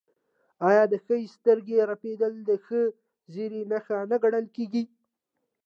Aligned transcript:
آیا 0.69 0.83
د 0.89 0.93
ښي 1.05 1.19
سترګې 1.35 1.77
رپیدل 1.91 2.33
د 2.49 2.51
ښه 2.65 2.81
زیری 3.33 3.61
نښه 3.71 3.97
نه 4.11 4.17
ګڼل 4.23 4.45
کیږي؟ 4.55 4.83